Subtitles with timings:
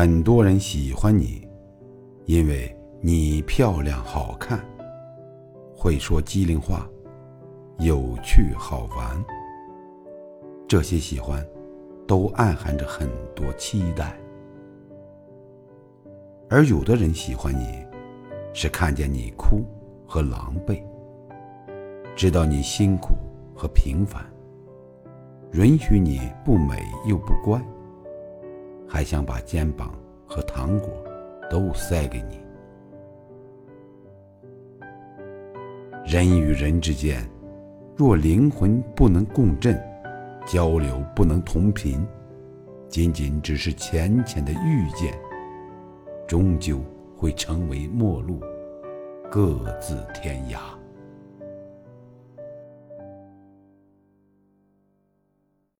[0.00, 1.46] 很多人喜欢你，
[2.24, 4.58] 因为你漂亮好看，
[5.76, 6.88] 会说机灵话，
[7.80, 9.22] 有趣好玩。
[10.66, 11.46] 这些喜欢，
[12.08, 14.18] 都暗含着很多期待。
[16.48, 17.84] 而有的人喜欢你，
[18.54, 19.62] 是看见你哭
[20.06, 20.82] 和狼狈，
[22.16, 23.10] 知道你辛苦
[23.54, 24.24] 和平凡，
[25.52, 27.62] 允许你不美又不乖。
[28.92, 29.94] 还想把肩膀
[30.26, 30.90] 和糖果
[31.48, 32.40] 都塞给你。
[36.04, 37.24] 人与人之间，
[37.96, 39.80] 若灵魂不能共振，
[40.44, 42.04] 交流不能同频，
[42.88, 45.16] 仅仅只是浅浅的遇见，
[46.26, 46.80] 终究
[47.16, 48.40] 会成为陌路，
[49.30, 50.79] 各自天涯。